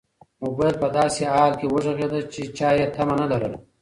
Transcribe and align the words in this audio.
موبایل 0.43 0.75
په 0.81 0.87
داسې 0.97 1.21
حال 1.33 1.51
کې 1.59 1.65
وغږېد 1.73 2.13
چې 2.33 2.41
چا 2.57 2.69
یې 2.77 2.85
تمه 2.95 3.15
نه 3.21 3.25
لرله. 3.31 3.57